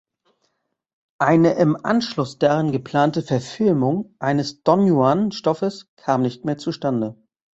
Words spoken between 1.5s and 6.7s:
im Anschluss daran geplante Verfilmung eines "Don Juan"-Stoffes kam nicht mehr